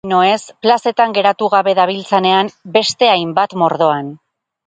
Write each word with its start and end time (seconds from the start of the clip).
Bi 0.03 0.07
baino 0.09 0.19
ez, 0.27 0.37
plazetan 0.65 1.11
geratu 1.17 1.49
gabe 1.55 1.75
dabiltzanean 1.81 2.49
beste 2.79 3.11
hainbat 3.13 3.57
mordoan. 3.65 4.13